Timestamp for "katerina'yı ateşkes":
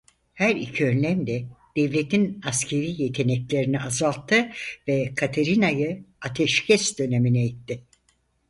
5.15-6.99